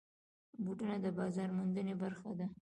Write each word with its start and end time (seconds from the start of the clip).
بوټونه 0.63 0.95
د 1.03 1.07
بازار 1.19 1.49
موندنې 1.57 1.93
برخه 2.01 2.31
ده. 2.39 2.45